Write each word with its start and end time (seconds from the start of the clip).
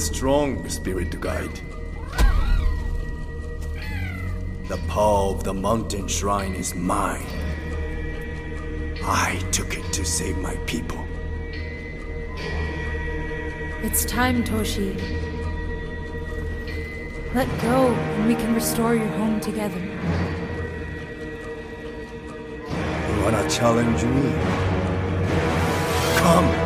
Your 0.00 0.06
will 0.06 0.12
is 0.12 0.16
strong, 0.16 0.68
spirit 0.68 1.10
to 1.10 1.18
guide. 1.18 1.60
The 4.68 4.78
power 4.88 5.34
of 5.34 5.44
the 5.44 5.52
mountain 5.52 6.08
shrine 6.08 6.54
is 6.54 6.74
mine. 6.74 7.26
I 9.04 9.38
took 9.52 9.76
it 9.76 9.92
to 9.92 10.04
save 10.04 10.38
my 10.38 10.56
people. 10.66 11.04
It's 13.82 14.06
time, 14.06 14.42
Toshi. 14.42 14.96
Let 17.34 17.48
go, 17.60 17.92
and 17.92 18.26
we 18.26 18.36
can 18.36 18.54
restore 18.54 18.94
your 18.94 19.12
home 19.18 19.38
together. 19.40 19.80
You 23.08 23.22
wanna 23.22 23.50
challenge 23.50 24.02
me? 24.04 24.32
Come! 26.16 26.59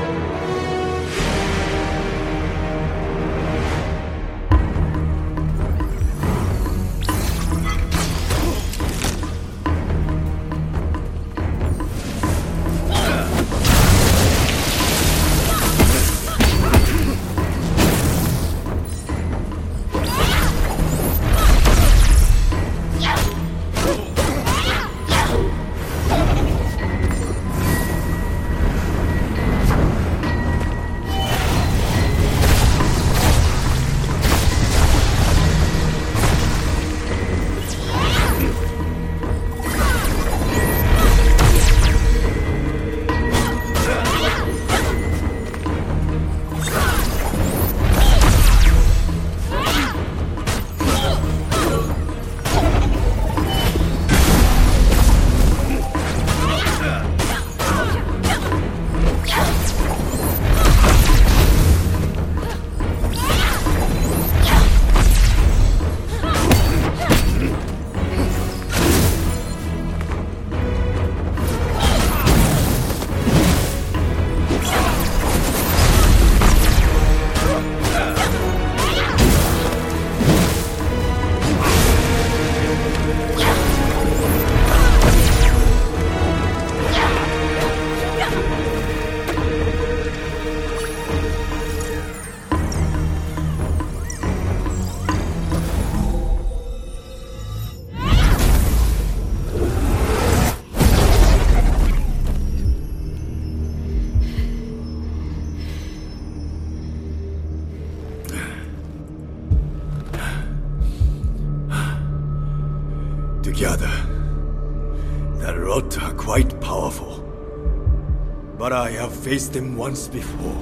Faced 119.24 119.54
them 119.54 119.74
once 119.74 120.06
before. 120.06 120.52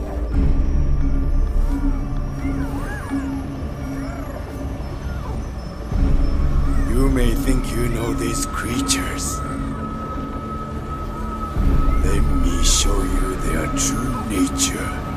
You 6.90 7.08
may 7.10 7.34
think 7.34 7.68
you 7.72 7.88
know 7.88 8.14
these 8.14 8.46
creatures. 8.46 9.40
Let 12.06 12.22
me 12.44 12.62
show 12.62 13.02
you 13.02 13.34
their 13.46 13.66
true 13.74 14.14
nature. 14.30 15.11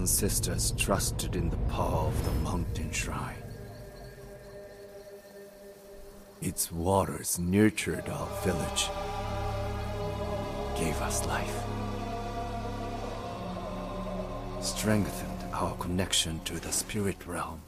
Ancestors 0.00 0.72
trusted 0.78 1.36
in 1.36 1.50
the 1.50 1.58
power 1.68 2.06
of 2.06 2.24
the 2.24 2.30
mountain 2.40 2.90
shrine. 2.90 3.36
Its 6.40 6.72
waters 6.72 7.38
nurtured 7.38 8.08
our 8.08 8.26
village, 8.42 8.88
gave 10.74 10.98
us 11.02 11.26
life, 11.26 11.54
strengthened 14.62 15.44
our 15.52 15.76
connection 15.76 16.40
to 16.46 16.54
the 16.54 16.72
spirit 16.72 17.26
realm. 17.26 17.60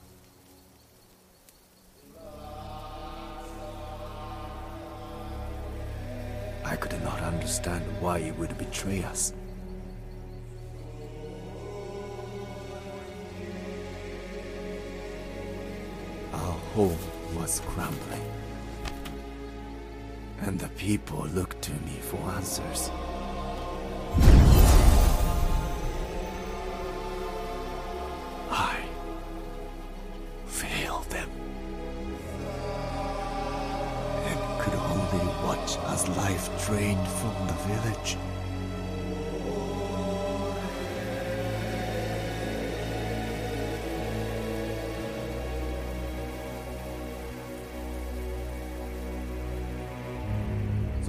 I 6.64 6.76
could 6.76 6.98
not 7.04 7.20
understand 7.20 7.84
why 8.00 8.20
he 8.20 8.30
would 8.30 8.56
betray 8.56 9.04
us. 9.04 9.34
Home 16.74 16.96
was 17.36 17.60
crumbling. 17.66 18.24
And 20.40 20.58
the 20.58 20.68
people 20.70 21.26
looked 21.28 21.60
to 21.62 21.72
me 21.72 21.98
for 22.00 22.16
answers. 22.30 22.90
I 28.50 28.76
failed 30.46 31.08
them. 31.10 31.30
And 34.28 34.60
could 34.60 34.74
only 34.74 35.26
watch 35.44 35.76
as 35.92 36.08
life 36.16 36.66
drained 36.66 37.06
from 37.06 37.34
the 37.46 37.54
village. 37.68 38.16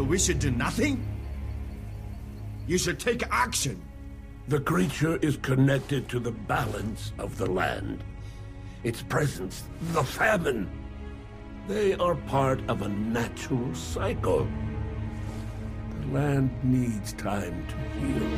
We 0.04 0.20
should 0.20 0.40
do 0.40 0.52
nothing? 0.52 1.06
You 2.68 2.78
should 2.78 3.00
take 3.00 3.24
action. 3.32 3.82
The 4.50 4.60
creature 4.60 5.18
is 5.18 5.38
connected 5.38 6.10
to 6.10 6.20
the 6.20 6.32
balance 6.32 7.14
of 7.18 7.38
the 7.38 7.50
land. 7.50 8.04
Its 8.84 9.02
presence, 9.02 9.64
the 9.94 10.04
famine. 10.04 10.70
They 11.68 11.94
are 11.94 12.16
part 12.16 12.60
of 12.70 12.82
a 12.82 12.90
natural 12.90 13.74
cycle. 13.74 14.46
The 16.02 16.08
land 16.08 16.52
needs 16.64 17.14
time 17.14 17.66
to 17.70 17.76
heal. 18.00 18.30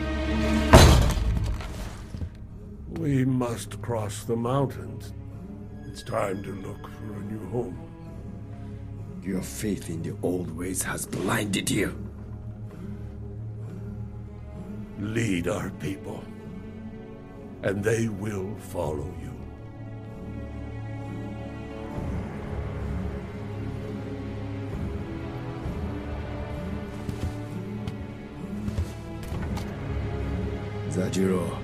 We 3.00 3.26
must 3.26 3.82
cross 3.82 4.24
the 4.24 4.36
mountains. 4.36 5.14
It's 5.88 6.04
time 6.04 6.44
to 6.44 6.52
look 6.52 6.88
for 6.92 7.16
a 7.16 7.24
new 7.24 7.50
home. 7.50 7.95
Your 9.26 9.42
faith 9.42 9.90
in 9.90 10.04
the 10.04 10.16
old 10.22 10.56
ways 10.56 10.84
has 10.84 11.08
blinded 11.08 11.72
you. 11.72 11.98
Lead 15.00 15.48
our 15.48 15.72
people, 15.80 16.24
and 17.64 17.84
they 17.84 18.08
will 18.08 18.56
follow 18.60 19.12
you. 19.20 19.34
Zajuro, 30.92 31.58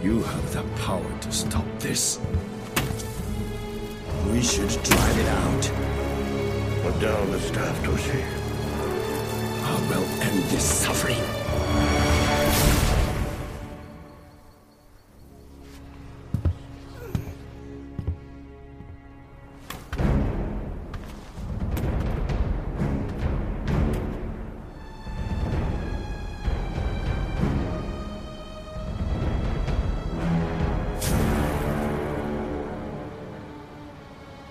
you 0.00 0.22
have 0.22 0.52
the 0.54 0.62
power 0.80 1.18
to 1.22 1.32
stop 1.32 1.66
this. 1.80 2.20
We 4.30 4.40
should 4.40 4.70
drive 4.84 5.18
it 5.18 5.26
out. 5.26 5.91
Put 6.82 6.98
down 6.98 7.30
the 7.30 7.38
staff, 7.38 7.78
Toshi. 7.84 8.20
I 9.62 9.88
will 9.88 10.04
end 10.20 10.42
this 10.50 10.64
suffering. 10.64 11.16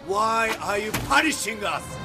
Why 0.08 0.56
are 0.62 0.78
you 0.78 0.92
punishing 0.92 1.62
us? 1.66 2.01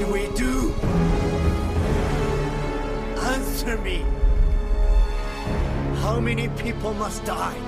Did 0.00 0.10
we 0.10 0.26
do? 0.34 0.72
Answer 3.20 3.76
me. 3.78 4.04
How 5.96 6.18
many 6.18 6.48
people 6.48 6.94
must 6.94 7.22
die? 7.24 7.60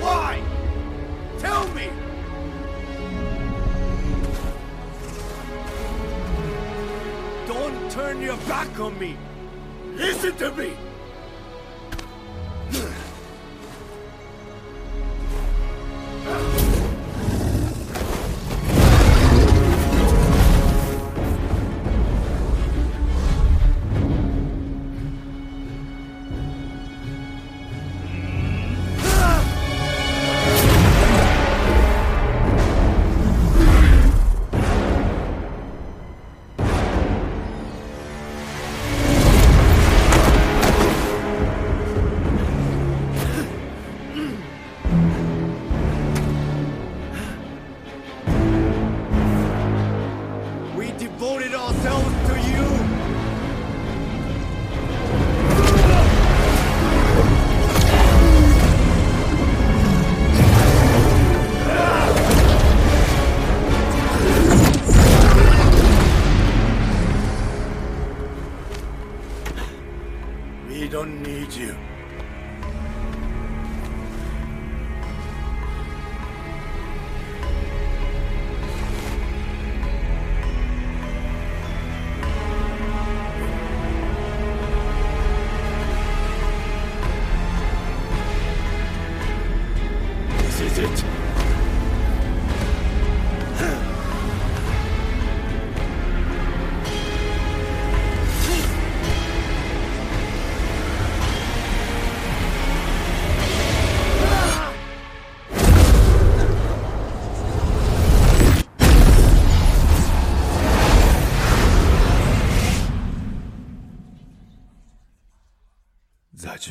Why? 0.00 0.40
Tell 1.38 1.66
me! 1.74 1.88
Don't 7.48 7.90
turn 7.90 8.22
your 8.22 8.36
back 8.48 8.78
on 8.78 8.96
me! 9.00 9.16
Listen 9.96 10.36
to 10.36 10.52
me! 10.52 10.85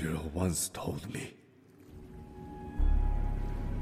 Zajuro 0.05 0.31
once 0.33 0.69
told 0.69 1.13
me 1.13 1.33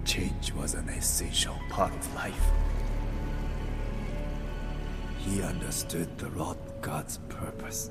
change 0.05 0.53
was 0.53 0.73
an 0.73 0.87
essential 0.89 1.55
part 1.69 1.93
of 1.93 2.15
life. 2.15 2.51
He 5.17 5.41
understood 5.41 6.17
the 6.17 6.29
Rot 6.31 6.57
God's 6.81 7.17
purpose. 7.29 7.89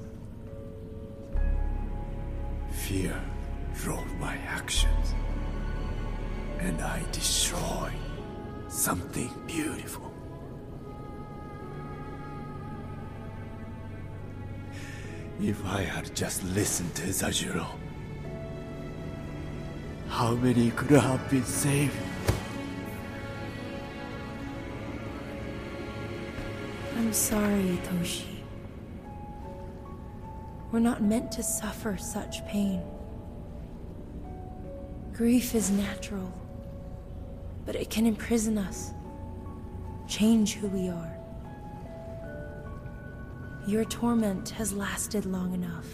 Fear 2.70 3.18
drove 3.74 4.14
my 4.20 4.36
actions. 4.46 5.14
And 6.60 6.80
I 6.80 7.02
destroyed 7.12 7.92
something 8.68 9.30
beautiful. 9.46 10.12
If 15.40 15.64
I 15.66 15.82
had 15.82 16.14
just 16.14 16.44
listened 16.44 16.94
to 16.96 17.06
Zajuro, 17.08 17.66
how 20.12 20.33
many 20.33 20.70
could 20.72 20.90
have 20.90 21.31
been 21.31 21.42
saved? 21.42 21.96
I'm 26.98 27.14
sorry, 27.14 27.79
Toshi. 27.87 28.37
We're 30.70 30.81
not 30.81 31.03
meant 31.03 31.33
to 31.33 31.42
suffer 31.42 31.96
such 31.96 32.46
pain. 32.46 32.83
Grief 35.14 35.55
is 35.55 35.70
natural, 35.70 36.31
but 37.64 37.75
it 37.75 37.88
can 37.88 38.05
imprison 38.07 38.59
us, 38.59 38.92
change 40.07 40.57
who 40.57 40.68
we 40.68 40.90
are. 40.90 41.16
Your 43.66 43.87
torment 43.87 44.51
has 44.51 44.75
lasted 44.75 45.25
long 45.25 45.55
enough. 45.55 45.87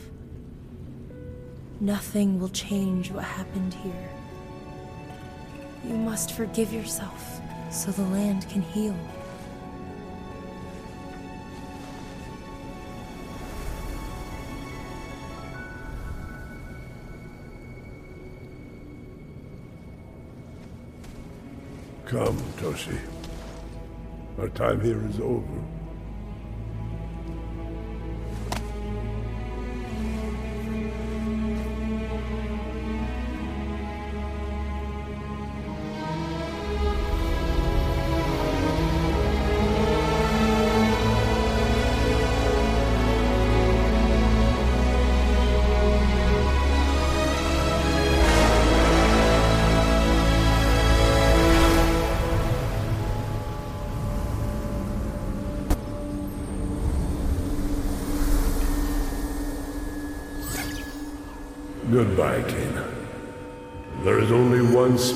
Nothing 1.81 2.41
will 2.41 2.49
change 2.49 3.13
what 3.13 3.23
happened 3.23 3.73
here. 3.73 4.11
You 5.85 5.95
must 5.95 6.33
forgive 6.33 6.73
yourself 6.73 7.41
so 7.71 7.93
the 7.93 8.03
land 8.03 8.49
can 8.49 8.63
heal. 8.63 8.97
Come, 22.07 22.39
Toshi. 22.57 22.99
Our 24.39 24.49
time 24.49 24.81
here 24.81 25.07
is 25.07 25.21
over. 25.21 25.45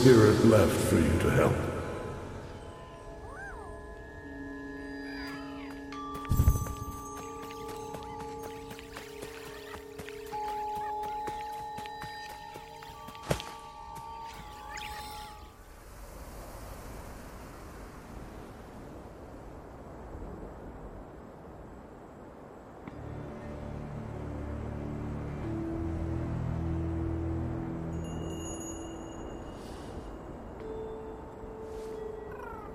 Spirit 0.03 0.45
left 0.47 0.73
for 0.88 0.97
you 0.97 1.19
to 1.21 1.31
help. 1.31 1.52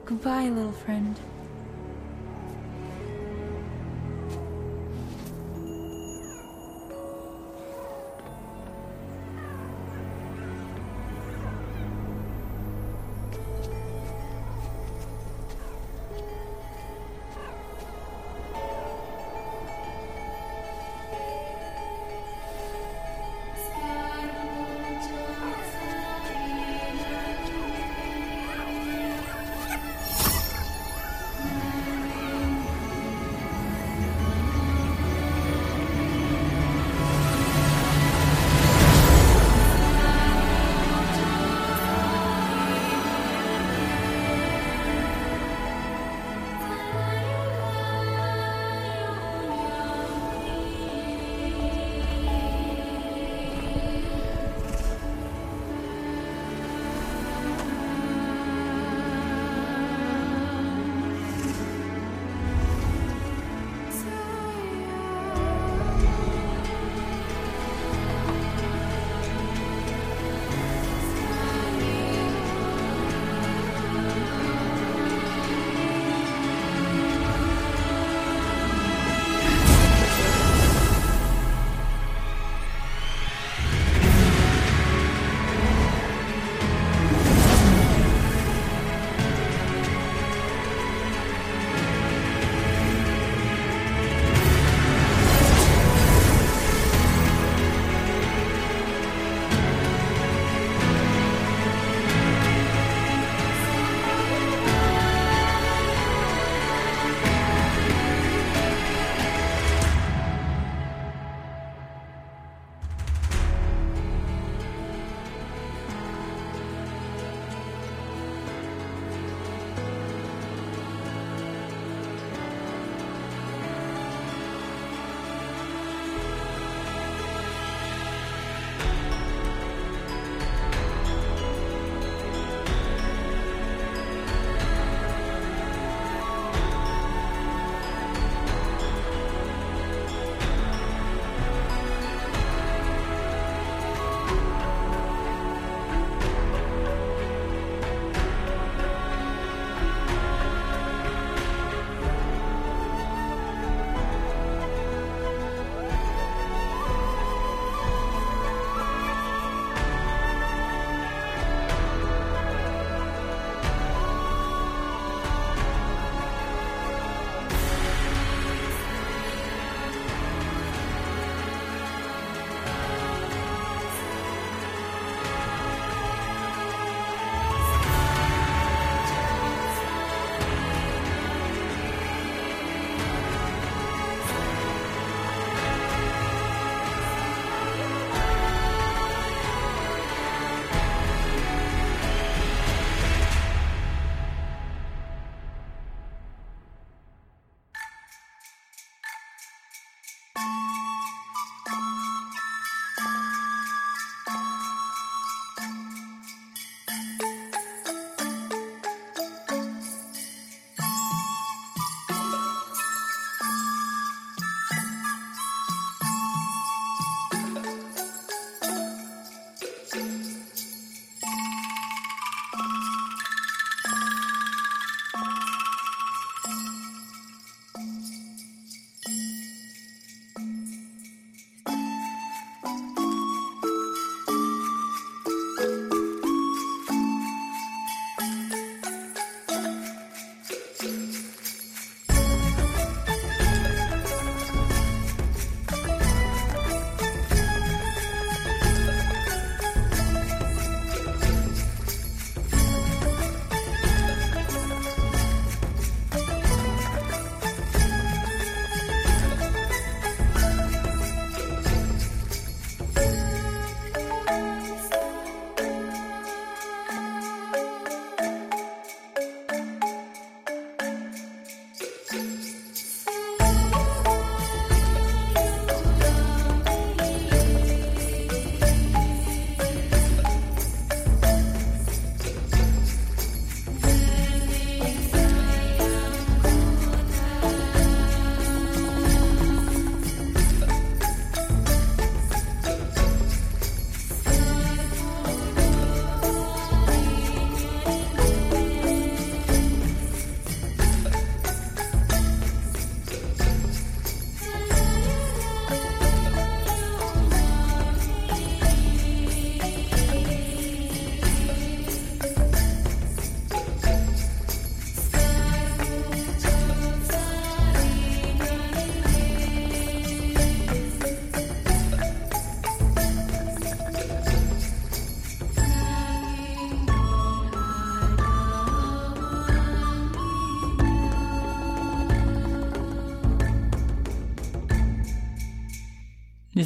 Goodbye, 0.08 0.48
little 0.48 0.72
friend. 0.72 1.20